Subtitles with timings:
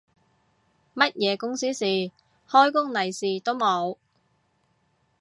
[0.95, 1.85] 乜嘢公司事，
[2.49, 3.97] 開工利是都冇